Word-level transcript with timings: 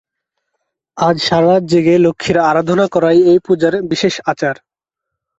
আর 0.97 1.15
সারারাত 1.19 1.63
জেগে 1.71 1.95
লক্ষ্মীর 1.97 2.37
আরাধনা 2.49 2.85
করাই 2.93 3.19
এই 3.31 3.39
পূজার 3.45 3.73
বিশেষ 3.91 4.15
আচার। 4.25 4.55